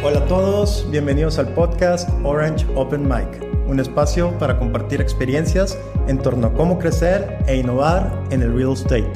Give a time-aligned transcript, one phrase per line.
[0.00, 6.18] Hola a todos, bienvenidos al podcast Orange Open Mic, un espacio para compartir experiencias en
[6.18, 9.10] torno a cómo crecer e innovar en el real estate.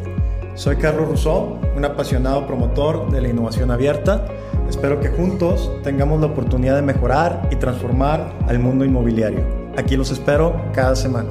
[0.57, 4.27] Soy Carlos Rousseau, un apasionado promotor de la innovación abierta.
[4.69, 9.47] Espero que juntos tengamos la oportunidad de mejorar y transformar al mundo inmobiliario.
[9.77, 11.31] Aquí los espero cada semana.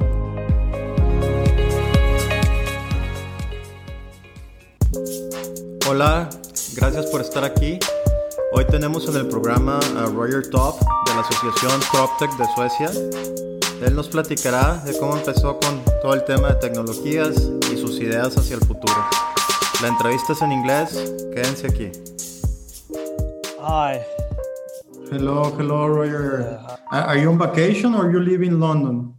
[5.86, 6.30] Hola,
[6.74, 7.78] gracias por estar aquí.
[8.54, 12.90] Hoy tenemos en el programa a Roger Top de la Asociación PropTech de Suecia.
[13.82, 18.36] Él nos platicará de cómo empezó con todo el tema de tecnologías y sus ideas
[18.36, 19.06] hacia el futuro.
[19.80, 21.92] La entrevista es en inglés, quédense aquí.
[23.58, 24.00] Hi.
[25.10, 26.58] Hello, hello Roger.
[26.90, 29.14] Are you on vacation or you live in London?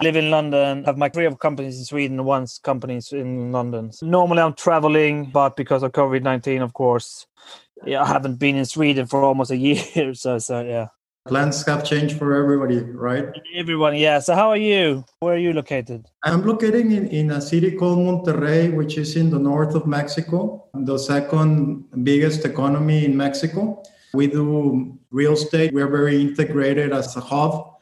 [0.00, 3.90] I live in London, have my three of companies in Sweden, one companies in London.
[4.00, 7.26] Normally I'm traveling, but because of COVID 19, of course,
[7.84, 10.14] yeah, I haven't been in Sweden for almost a year.
[10.14, 10.88] So, so yeah.
[11.26, 13.26] Plans have changed for everybody, right?
[13.54, 14.18] Everyone, yeah.
[14.18, 15.04] So, how are you?
[15.20, 16.06] Where are you located?
[16.24, 20.64] I'm located in, in a city called Monterrey, which is in the north of Mexico,
[20.72, 23.82] the second biggest economy in Mexico.
[24.14, 27.74] We do real estate, we're very integrated as a hub.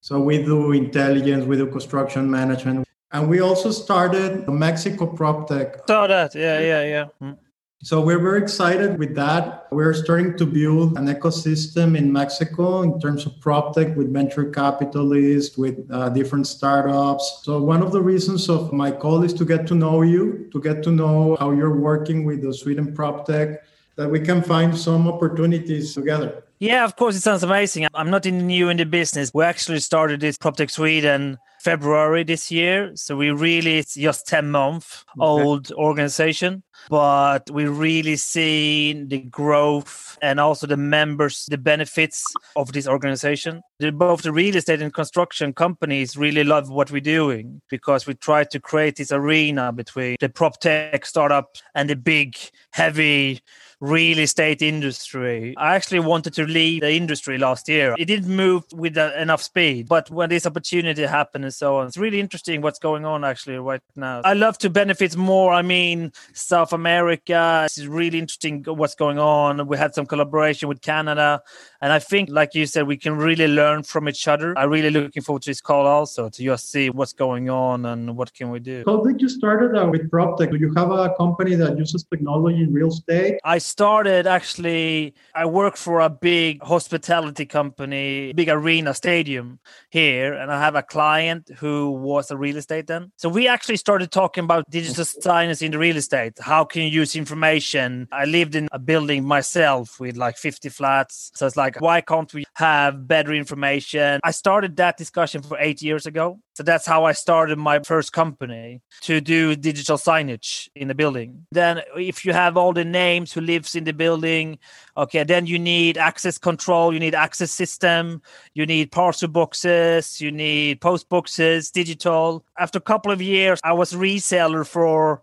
[0.00, 2.86] So, we do intelligence, we do construction management.
[3.10, 5.88] And we also started Mexico PropTech.
[5.88, 7.06] Saw that, yeah, yeah, yeah.
[7.20, 7.38] Mm.
[7.84, 9.66] So we're very excited with that.
[9.70, 14.46] We're starting to build an ecosystem in Mexico in terms of prop tech with venture
[14.46, 17.42] capitalists, with uh, different startups.
[17.42, 20.62] So one of the reasons of my call is to get to know you, to
[20.62, 23.62] get to know how you're working with the Sweden prop tech,
[23.96, 26.42] that we can find some opportunities together.
[26.60, 27.86] Yeah, of course, it sounds amazing.
[27.92, 29.30] I'm not new in the business.
[29.34, 32.92] We actually started this PropTech Sweden February this year.
[32.94, 40.18] So we really, it's just 10 month old organization, but we really see the growth
[40.20, 42.22] and also the members, the benefits
[42.54, 43.62] of this organization.
[43.80, 48.44] Both the real estate and construction companies really love what we're doing because we try
[48.44, 52.36] to create this arena between the prop tech startup and the big,
[52.72, 53.40] heavy
[53.80, 55.54] real estate industry.
[55.56, 57.94] I actually wanted to leave the industry last year.
[57.98, 61.86] It didn't move with uh, enough speed, but when this opportunity happened and so on,
[61.86, 64.22] it's really interesting what's going on actually right now.
[64.24, 65.52] I love to benefit more.
[65.52, 69.66] I mean, South America, it's really interesting what's going on.
[69.66, 71.42] We had some collaboration with Canada.
[71.80, 74.56] And I think, like you said, we can really learn from each other.
[74.58, 78.16] I'm really looking forward to this call also to just see what's going on and
[78.16, 78.84] what can we do.
[78.86, 80.50] How did you start uh, with PropTech?
[80.50, 83.38] Do you have a company that uses technology in real estate?
[83.44, 89.58] I started actually, I work for a big hospitality company, big arena stadium
[89.90, 93.12] here, and I have a client who was a real estate then.
[93.16, 96.38] So we actually started talking about digital signage in the real estate.
[96.38, 98.08] How can you use information?
[98.12, 101.30] I lived in a building myself with like 50 flats.
[101.34, 105.82] So it's like why can't we have better information i started that discussion for eight
[105.82, 110.88] years ago so that's how i started my first company to do digital signage in
[110.88, 114.58] the building then if you have all the names who lives in the building
[114.96, 118.22] okay then you need access control you need access system
[118.54, 123.72] you need parcel boxes you need post boxes digital after a couple of years i
[123.72, 125.22] was reseller for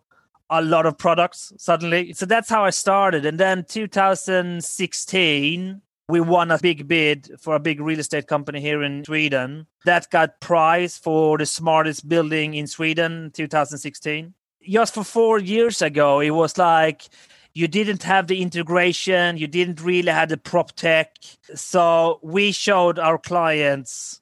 [0.51, 2.13] a lot of products suddenly.
[2.13, 3.25] So that's how I started.
[3.25, 5.81] And then 2016,
[6.11, 10.09] we won a big bid for a big real estate company here in Sweden that
[10.11, 14.33] got prize for the smartest building in Sweden 2016.
[14.67, 17.07] Just for 4 years ago it was like
[17.53, 21.15] you didn't have the integration, you didn't really have the prop tech.
[21.55, 24.21] So we showed our clients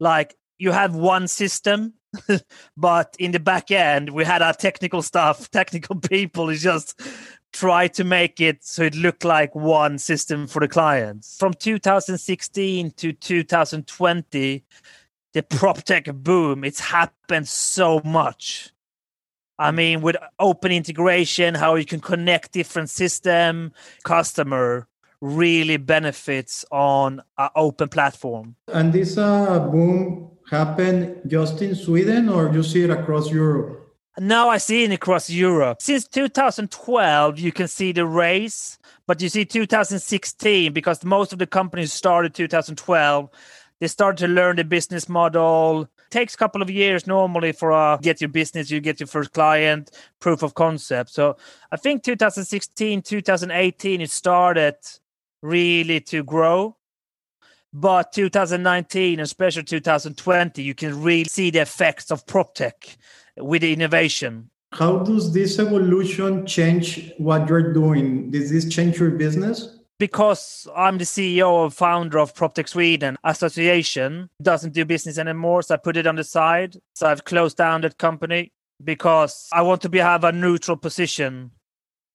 [0.00, 1.94] like you have one system
[2.76, 7.00] but in the back end we had our technical stuff technical people is just
[7.52, 11.36] try to make it so it looked like one system for the clients.
[11.38, 14.64] From 2016 to 2020,
[15.32, 18.70] the prop tech boom, it's happened so much.
[19.58, 23.72] I mean, with open integration, how you can connect different system,
[24.04, 24.86] customer
[25.20, 28.54] really benefits on an open platform.
[28.72, 33.87] And this uh, boom happened just in Sweden, or you see it across Europe?
[34.20, 35.80] Now I see it across Europe.
[35.80, 41.46] Since 2012, you can see the race, but you see 2016 because most of the
[41.46, 43.30] companies started 2012.
[43.80, 45.82] They started to learn the business model.
[45.82, 49.06] It takes a couple of years normally for uh, get your business, you get your
[49.06, 51.10] first client, proof of concept.
[51.10, 51.36] So
[51.70, 54.74] I think 2016, 2018, it started
[55.42, 56.77] really to grow.
[57.72, 62.96] But 2019, especially 2020, you can really see the effects of prop tech
[63.36, 64.50] with innovation.
[64.72, 68.30] How does this evolution change what you're doing?
[68.30, 69.78] Does this change your business?
[69.98, 75.74] because I'm the CEO of founder of PropTech Sweden Association doesn't do business anymore, so
[75.74, 76.76] I put it on the side.
[76.94, 81.50] So I've closed down that company because I want to be have a neutral position.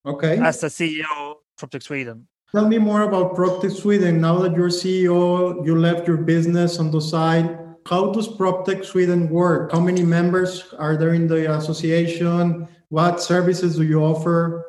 [0.06, 0.38] Okay.
[0.38, 2.26] As a CEO of PropTech Sweden.
[2.54, 4.20] Tell me more about PropTech Sweden.
[4.20, 7.58] Now that you're CEO, you left your business on the side.
[7.84, 9.72] How does PropTech Sweden work?
[9.72, 12.68] How many members are there in the association?
[12.90, 14.64] What services do you offer?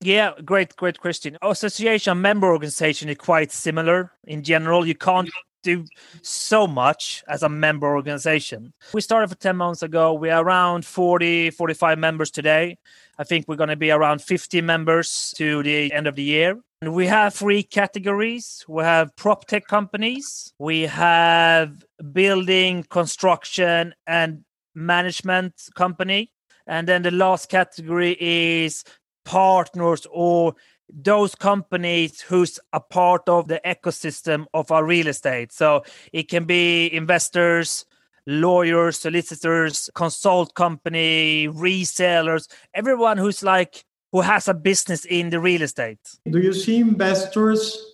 [0.00, 1.38] Yeah, great, great question.
[1.42, 4.84] Association member organization is quite similar in general.
[4.84, 5.30] You can't
[5.62, 5.84] do
[6.22, 8.72] so much as a member organization.
[8.92, 10.14] We started for 10 months ago.
[10.14, 12.78] We are around 40, 45 members today.
[13.20, 16.58] I think we're going to be around 50 members to the end of the year.
[16.80, 18.64] And we have three categories.
[18.66, 26.32] We have prop tech companies, we have building, construction, and management company.
[26.66, 28.84] And then the last category is
[29.26, 30.54] partners or
[30.90, 35.52] those companies who's a part of the ecosystem of our real estate.
[35.52, 35.84] So
[36.14, 37.84] it can be investors,
[38.30, 45.62] lawyers, solicitors, consult company, resellers, everyone who's like who has a business in the real
[45.62, 45.98] estate.
[46.28, 47.90] Do you see investors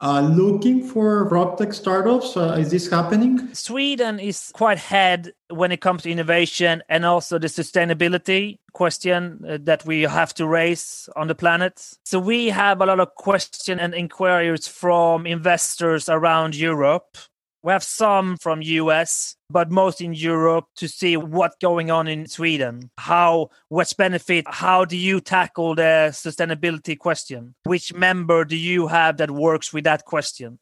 [0.00, 2.36] uh, looking for PropTech startups?
[2.36, 3.52] Uh, is this happening?
[3.54, 9.58] Sweden is quite ahead when it comes to innovation and also the sustainability question uh,
[9.62, 11.94] that we have to raise on the planet.
[12.04, 17.16] So we have a lot of questions and inquiries from investors around Europe
[17.66, 22.28] we have some from US, but most in Europe to see what's going on in
[22.28, 22.92] Sweden.
[22.96, 24.44] How, what's benefit?
[24.46, 27.56] How do you tackle the sustainability question?
[27.64, 30.60] Which member do you have that works with that question?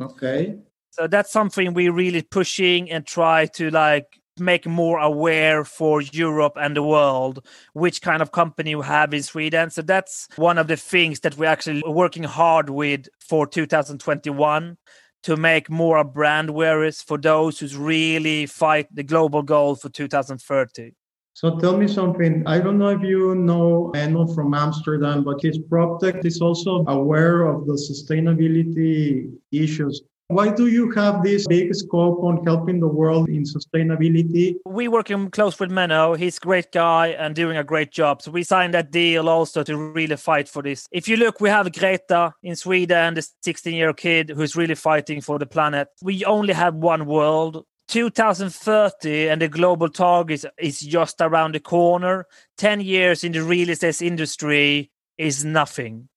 [0.00, 0.56] Okay.
[0.90, 6.54] So that's something we're really pushing and try to like make more aware for Europe
[6.56, 9.70] and the world which kind of company we have in Sweden.
[9.70, 14.76] So that's one of the things that we're actually working hard with for 2021
[15.24, 20.92] to make more brand awareness for those who really fight the global goal for 2030.
[21.32, 22.44] So tell me something.
[22.46, 27.46] I don't know if you know Menno from Amsterdam, but his PropTech is also aware
[27.46, 30.02] of the sustainability issues.
[30.28, 34.56] Why do you have this big scope on helping the world in sustainability?
[34.64, 36.16] We working close with Menno.
[36.16, 38.22] He's a great guy and doing a great job.
[38.22, 40.88] So we signed that deal also to really fight for this.
[40.90, 44.74] If you look, we have Greta in Sweden, the 16 year old kid who's really
[44.74, 45.88] fighting for the planet.
[46.02, 47.66] We only have one world.
[47.88, 52.26] 2030 and the global target is just around the corner.
[52.56, 56.08] 10 years in the real estate industry is nothing,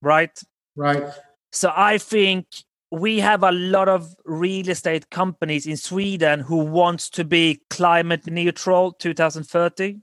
[0.00, 0.36] right?
[0.74, 1.04] Right.
[1.52, 2.46] So I think
[2.92, 8.26] we have a lot of real estate companies in Sweden who wants to be climate
[8.26, 9.96] neutral 2030.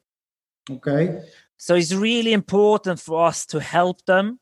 [0.71, 1.21] Okay.
[1.57, 4.39] So it's really important for us to help them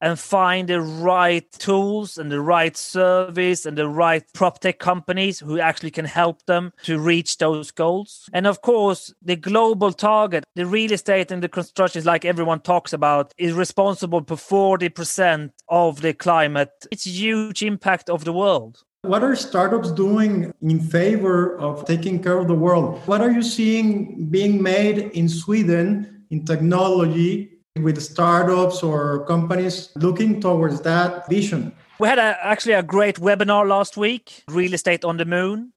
[0.00, 5.40] and find the right tools and the right service and the right prop tech companies
[5.40, 8.28] who actually can help them to reach those goals.
[8.32, 12.92] And of course, the global target, the real estate and the construction, like everyone talks
[12.92, 16.70] about, is responsible for 40% of the climate.
[16.90, 18.82] It's a huge impact of the world.
[19.02, 23.00] What are startups doing in favor of taking care of the world?
[23.06, 30.40] What are you seeing being made in Sweden in technology with startups or companies looking
[30.40, 31.72] towards that vision?
[31.98, 35.72] We had a, actually a great webinar last week, Real Estate on the Moon.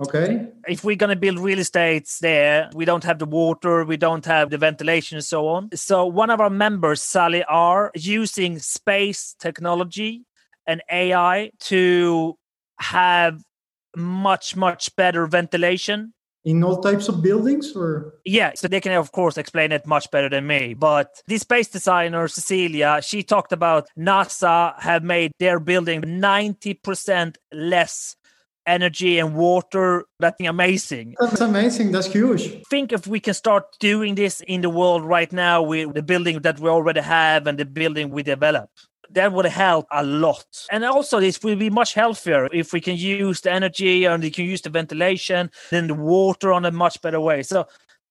[0.00, 0.48] Okay.
[0.66, 4.24] If we're going to build real estates there, we don't have the water, we don't
[4.26, 5.70] have the ventilation and so on.
[5.74, 10.24] So one of our members, Sally R, using space technology
[10.66, 12.36] and AI to
[12.80, 13.42] have
[13.96, 18.14] much, much better ventilation in all types of buildings or?
[18.24, 21.68] Yeah so they can of course explain it much better than me but the space
[21.68, 28.16] designer cecilia she talked about nasa have made their building 90% less
[28.66, 30.04] energy and water.
[30.18, 31.16] That's amazing.
[31.18, 31.92] That's amazing.
[31.92, 32.62] That's huge.
[32.68, 36.40] Think if we can start doing this in the world right now with the building
[36.40, 38.70] that we already have and the building we develop
[39.10, 40.46] that would help a lot.
[40.70, 44.30] And also, this will be much healthier if we can use the energy and we
[44.30, 47.42] can use the ventilation, then the water on a much better way.
[47.42, 47.66] So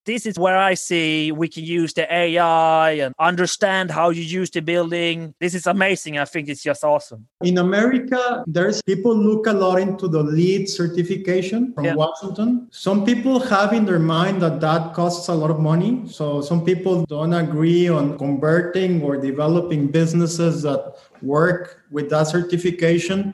[0.05, 4.49] this is where I see we can use the AI and understand how you use
[4.49, 5.33] the building.
[5.39, 6.17] This is amazing.
[6.17, 7.27] I think it's just awesome.
[7.41, 11.95] In America, there's people look a lot into the LEED certification from yeah.
[11.95, 12.67] Washington.
[12.71, 16.01] Some people have in their mind that that costs a lot of money.
[16.07, 23.33] So some people don't agree on converting or developing businesses that work with that certification.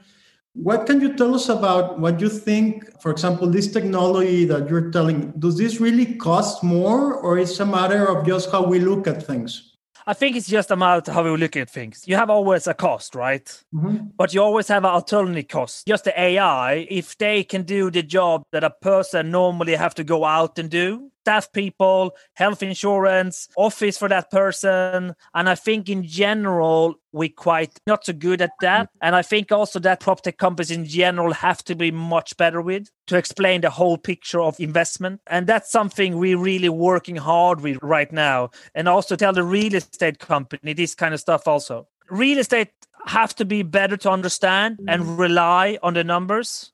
[0.57, 4.89] What can you tell us about what you think, for example, this technology that you're
[4.89, 9.05] telling, does this really cost more or is a matter of just how we look
[9.05, 9.77] at things?
[10.07, 12.05] I think it's just a about how we look at things.
[12.07, 13.45] You have always a cost, right?
[13.75, 14.07] Mm-hmm.
[14.17, 15.85] But you always have an alternative cost.
[15.85, 20.03] Just the AI, if they can do the job that a person normally have to
[20.03, 25.13] go out and do, staff people, health insurance, office for that person.
[25.33, 28.89] And I think in general, we're quite not so good at that.
[29.01, 32.61] And I think also that prop tech companies in general have to be much better
[32.61, 35.19] with to explain the whole picture of investment.
[35.27, 38.51] And that's something we're really working hard with right now.
[38.73, 41.89] And also tell the real estate company this kind of stuff also.
[42.09, 42.69] Real estate
[43.05, 46.71] have to be better to understand and rely on the numbers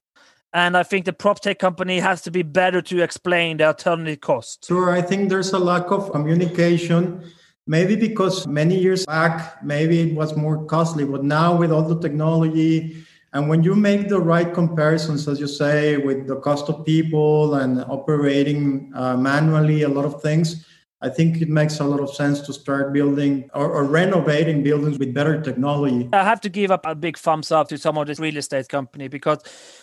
[0.54, 4.22] and I think the prop tech company has to be better to explain the alternative
[4.22, 4.68] costs.
[4.68, 7.24] Sure, I think there's a lack of communication.
[7.66, 12.00] Maybe because many years back, maybe it was more costly, but now with all the
[12.00, 16.86] technology, and when you make the right comparisons, as you say, with the cost of
[16.86, 20.68] people and operating uh, manually, a lot of things,
[21.04, 24.98] I think it makes a lot of sense to start building or, or, renovating buildings
[24.98, 26.08] with better technology.
[26.14, 28.70] I have to give up a big thumbs up to some of this real estate
[28.70, 29.40] company because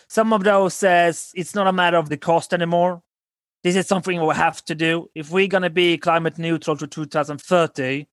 [0.08, 3.02] some of those says it's not a matter of the cost anymore.
[3.62, 5.10] This is something we have to do.
[5.14, 8.08] If we're going to be climate neutral to 2030,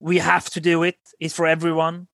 [0.00, 0.98] we have to do it.
[1.18, 2.06] It's for everyone.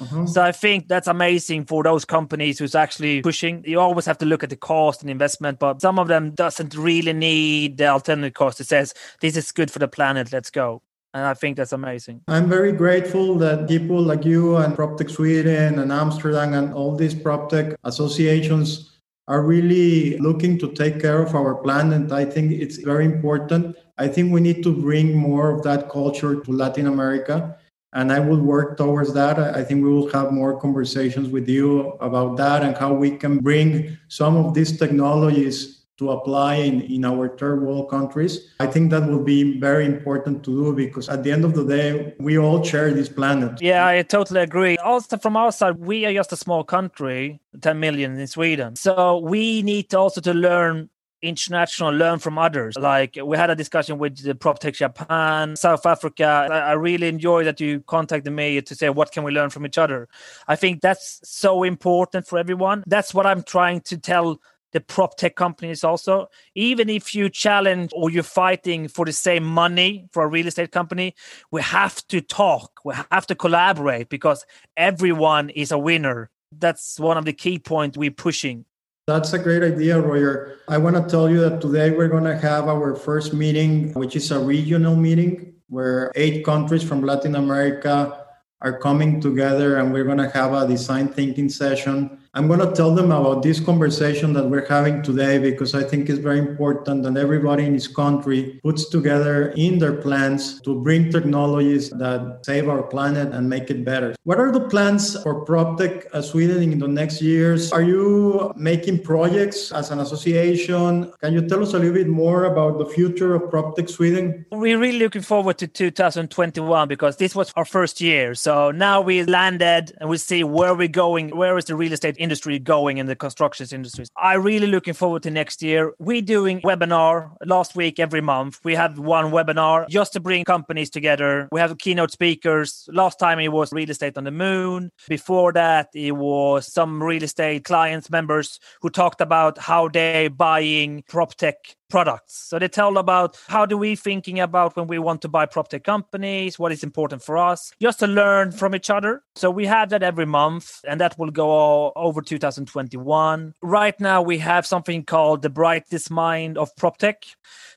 [0.00, 0.26] Mm-hmm.
[0.26, 3.62] So I think that's amazing for those companies who's actually pushing.
[3.66, 6.74] You always have to look at the cost and investment, but some of them doesn't
[6.74, 8.60] really need the alternative cost.
[8.60, 10.32] It says this is good for the planet.
[10.32, 10.82] Let's go.
[11.12, 12.22] And I think that's amazing.
[12.28, 17.14] I'm very grateful that people like you and PropTech Sweden and Amsterdam and all these
[17.14, 22.10] PropTech associations are really looking to take care of our planet.
[22.12, 23.76] I think it's very important.
[23.98, 27.56] I think we need to bring more of that culture to Latin America
[27.92, 29.38] and I will work towards that.
[29.38, 33.38] I think we will have more conversations with you about that and how we can
[33.38, 38.48] bring some of these technologies to apply in, in our third world countries.
[38.58, 41.64] I think that will be very important to do because at the end of the
[41.64, 43.60] day, we all share this planet.
[43.60, 44.78] Yeah, I totally agree.
[44.78, 48.76] Also, from our side, we are just a small country, 10 million in Sweden.
[48.76, 50.88] So we need also to learn
[51.22, 52.76] international learn from others.
[52.76, 56.48] Like we had a discussion with the proptech japan south africa.
[56.50, 59.78] I really enjoy that you contacted me to say what can we learn from each
[59.78, 60.08] other?
[60.48, 62.84] I think that's so important for everyone.
[62.86, 64.40] That's what i'm trying to tell
[64.72, 66.28] the prop tech companies also.
[66.54, 70.70] Even if you challenge or you're fighting for the same money for a real estate
[70.70, 71.14] company
[71.50, 72.80] we have to talk.
[72.84, 74.46] We have to collaborate because
[74.76, 76.30] everyone is a winner.
[76.52, 78.64] That's one of the key points we're pushing
[79.10, 80.58] that's a great idea, Roger.
[80.68, 84.14] I want to tell you that today we're going to have our first meeting, which
[84.14, 88.26] is a regional meeting where eight countries from Latin America
[88.60, 92.70] are coming together and we're going to have a design thinking session I'm going to
[92.70, 97.02] tell them about this conversation that we're having today because I think it's very important
[97.02, 102.68] that everybody in this country puts together in their plans to bring technologies that save
[102.68, 104.14] our planet and make it better.
[104.22, 107.72] What are the plans for PropTech Sweden in the next years?
[107.72, 111.12] Are you making projects as an association?
[111.20, 114.46] Can you tell us a little bit more about the future of PropTech Sweden?
[114.52, 118.36] We're really looking forward to 2021 because this was our first year.
[118.36, 122.19] So now we landed and we see where we're going, where is the real estate
[122.20, 124.08] industry going in the construction industries.
[124.16, 125.92] I'm really looking forward to next year.
[125.98, 128.60] We're doing webinar last week every month.
[128.62, 131.48] We have one webinar just to bring companies together.
[131.50, 132.88] We have keynote speakers.
[132.92, 134.90] Last time it was real estate on the moon.
[135.08, 141.02] Before that, it was some real estate clients members who talked about how they're buying
[141.08, 141.56] prop tech
[141.90, 142.34] products.
[142.48, 145.68] So they tell about how do we thinking about when we want to buy prop
[145.68, 149.22] tech companies, what is important for us, just to learn from each other.
[149.34, 153.54] So we have that every month, and that will go over 2021.
[153.62, 157.24] Right now, we have something called the brightest mind of prop tech.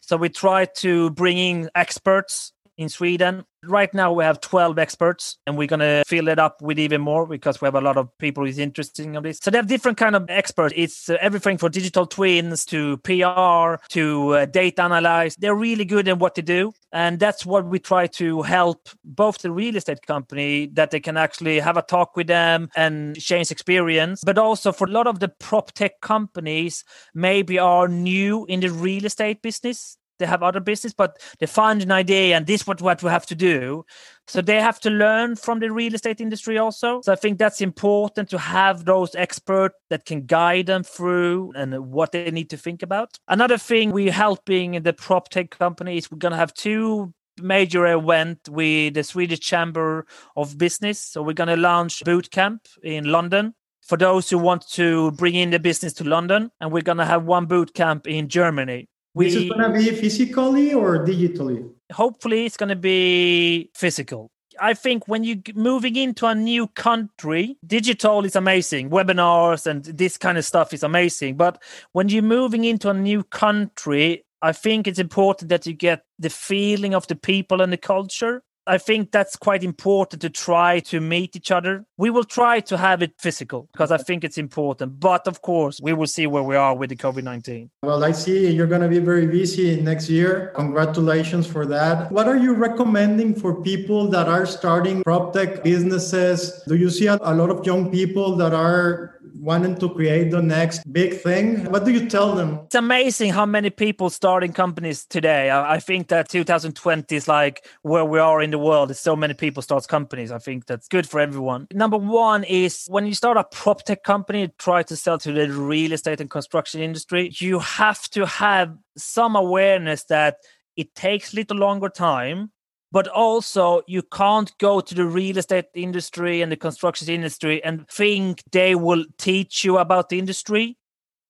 [0.01, 5.37] So we try to bring in experts in Sweden Right now, we have 12 experts,
[5.47, 7.97] and we're going to fill it up with even more because we have a lot
[7.97, 9.39] of people who's interested in this.
[9.41, 10.73] So they have different kind of experts.
[10.75, 15.35] It's uh, everything from digital twins to PR to uh, data analyze.
[15.37, 16.73] They're really good in what they do.
[16.91, 21.17] And that's what we try to help both the real estate company that they can
[21.17, 25.19] actually have a talk with them and change experience, but also for a lot of
[25.19, 30.61] the prop tech companies, maybe are new in the real estate business they have other
[30.61, 33.85] business but they find an idea and this is what, what we have to do
[34.25, 37.59] so they have to learn from the real estate industry also so i think that's
[37.59, 42.55] important to have those experts that can guide them through and what they need to
[42.55, 47.13] think about another thing we're helping the prop tech companies we're going to have two
[47.41, 50.05] major event with the swedish chamber
[50.37, 53.53] of business so we're going to launch boot camp in london
[53.83, 56.49] for those who want to bring in the business to London.
[56.59, 58.87] And we're going to have one boot camp in Germany.
[59.15, 61.69] We, is going to be physically or digitally?
[61.91, 64.31] Hopefully, it's going to be physical.
[64.59, 68.89] I think when you're moving into a new country, digital is amazing.
[68.89, 71.37] Webinars and this kind of stuff is amazing.
[71.37, 76.03] But when you're moving into a new country, I think it's important that you get
[76.19, 78.43] the feeling of the people and the culture.
[78.65, 81.85] I think that's quite important to try to meet each other.
[81.97, 84.99] We will try to have it physical because I think it's important.
[84.99, 87.69] But of course, we will see where we are with the COVID 19.
[87.83, 90.53] Well, I see you're going to be very busy next year.
[90.55, 92.11] Congratulations for that.
[92.11, 96.63] What are you recommending for people that are starting prop tech businesses?
[96.67, 100.81] Do you see a lot of young people that are wanting to create the next
[100.91, 101.65] big thing.
[101.71, 102.59] What do you tell them?
[102.65, 105.51] It's amazing how many people starting companies today.
[105.51, 108.89] I, think that 2020 is like where we are in the world.
[108.89, 110.31] There's so many people starts companies.
[110.31, 111.67] I think that's good for everyone.
[111.73, 115.51] Number one is when you start a prop tech company, try to sell to the
[115.51, 117.31] real estate and construction industry.
[117.33, 120.37] You have to have some awareness that
[120.77, 122.52] it takes a little longer time
[122.93, 127.87] but also you can't go to the real estate industry and the construction industry and
[127.89, 130.77] think they will teach you about the industry.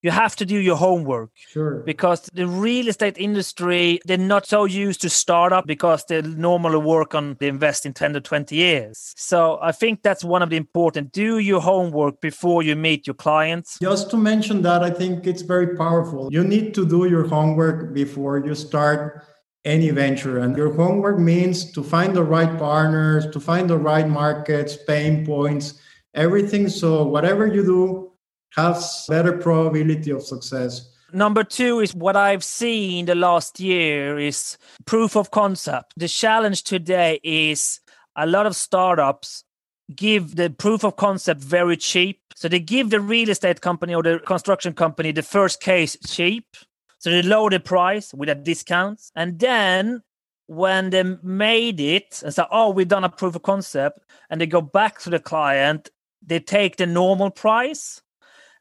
[0.01, 1.82] You have to do your homework sure.
[1.86, 7.15] because the real estate industry they're not so used to startup because they normally work
[7.15, 9.13] on they invest in 10 to 20 years.
[9.15, 13.13] So i think that's one of the important do your homework before you meet your
[13.13, 13.79] clients.
[13.82, 16.27] Just to mention that i think it's very powerful.
[16.29, 19.24] You need to do your homework before you start
[19.65, 20.39] any venture.
[20.39, 25.25] And your homework means to find the right partners, to find the right markets, pain
[25.25, 25.79] points,
[26.13, 26.70] everything.
[26.70, 28.12] So whatever you do
[28.55, 30.89] has better probability of success.
[31.12, 35.93] Number two is what I've seen the last year is proof of concept.
[35.96, 37.79] The challenge today is
[38.15, 39.43] a lot of startups
[39.96, 42.20] give the proof of concept very cheap.
[42.36, 46.46] So they give the real estate company or the construction company the first case cheap
[47.03, 49.12] so they lower the price with a discount.
[49.13, 50.03] And then
[50.48, 54.45] when they made it and say, oh, we've done a proof of concept, and they
[54.45, 55.89] go back to the client,
[56.25, 58.01] they take the normal price.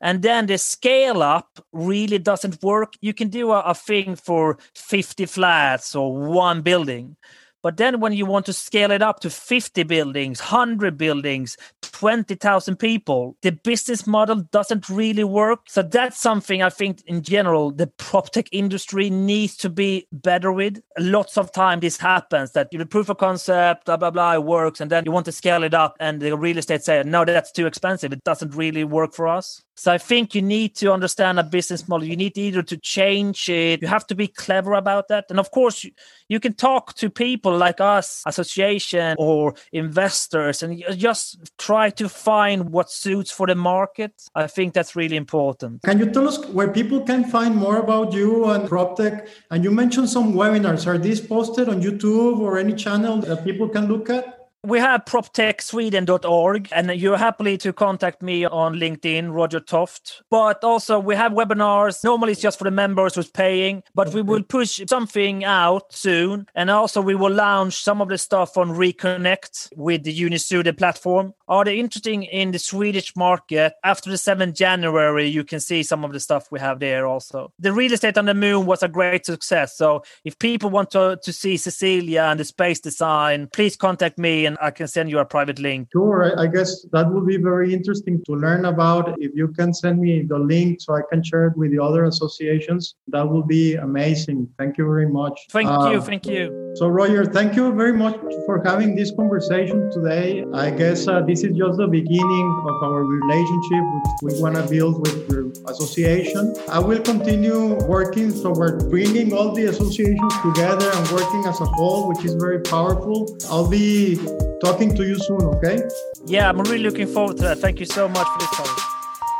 [0.01, 2.95] And then the scale up really doesn't work.
[3.01, 7.17] You can do a, a thing for 50 flats or one building.
[7.63, 12.77] But then when you want to scale it up to 50 buildings, 100 buildings, 20,000
[12.77, 15.61] people, the business model doesn't really work.
[15.69, 20.51] So that's something I think in general the prop tech industry needs to be better
[20.51, 20.83] with.
[20.99, 24.81] Lots of time this happens that the proof of concept, blah, blah, blah, it works.
[24.81, 27.53] And then you want to scale it up and the real estate say, no, that's
[27.53, 28.13] too expensive.
[28.13, 29.63] It doesn't really work for us.
[29.75, 32.07] So I think you need to understand a business model.
[32.07, 33.81] You need either to change it.
[33.81, 35.27] You have to be clever about that.
[35.31, 35.93] And of course, you,
[36.29, 42.71] you can talk to people like us, association or investors, and just try to find
[42.71, 44.13] what suits for the market.
[44.35, 45.83] I think that's really important.
[45.83, 49.29] Can you tell us where people can find more about you and PropTech?
[49.51, 50.87] And you mentioned some webinars.
[50.87, 54.42] Are these posted on YouTube or any channel that people can look at?
[54.65, 60.23] We have proptechsweden.org, and you're happily to contact me on LinkedIn, Roger Toft.
[60.31, 62.05] But also, we have webinars.
[62.05, 66.47] Normally, it's just for the members who's paying, but we will push something out soon.
[66.55, 71.35] And also, we will launch some of the stuff on Reconnect with the Unissu platform.
[71.53, 73.75] Are they interesting in the Swedish market?
[73.85, 77.53] After the 7th January, you can see some of the stuff we have there also.
[77.59, 79.77] The real estate on the moon was a great success.
[79.77, 84.47] So, if people want to, to see Cecilia and the space design, please contact me
[84.47, 85.89] and I can send you a private link.
[85.93, 86.33] Sure.
[86.41, 89.15] I guess that would be very interesting to learn about.
[89.21, 92.05] If you can send me the link so I can share it with the other
[92.05, 94.49] associations, that would be amazing.
[94.59, 95.39] Thank you very much.
[95.51, 96.01] Thank uh, you.
[96.01, 96.73] Thank you.
[96.77, 100.47] So, Roger, thank you very much for having this conversation today.
[100.55, 103.85] I guess uh, this is just the beginning of our relationship
[104.23, 106.55] which we want to build with your association.
[106.71, 112.09] I will continue working toward bringing all the associations together and working as a whole,
[112.09, 113.37] which is very powerful.
[113.51, 114.17] I'll be
[114.61, 115.83] talking to you soon, okay?
[116.27, 117.59] Yeah, I'm really looking forward to that.
[117.59, 118.67] Thank you so much for this call.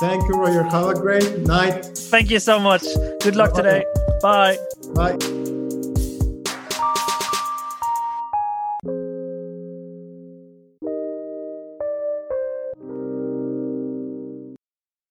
[0.01, 0.65] Thank you, Roger.
[0.65, 1.87] Have a great night.
[1.87, 2.83] Thank you so much.
[3.21, 3.63] Good luck Bye.
[3.63, 3.85] today.
[4.21, 4.59] Bye.
[4.95, 5.42] Bye.